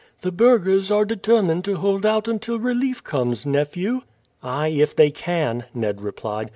"The 0.21 0.31
burghers 0.31 0.89
are 0.89 1.05
determined 1.05 1.63
to 1.65 1.75
hold 1.75 2.07
out 2.07 2.27
until 2.27 2.57
relief 2.57 3.03
comes, 3.03 3.45
nephew." 3.45 4.01
"Ay, 4.41 4.69
if 4.69 4.95
they 4.95 5.11
can," 5.11 5.65
Ned 5.75 6.01
replied. 6.01 6.49